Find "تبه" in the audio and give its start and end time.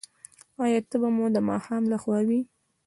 0.89-1.09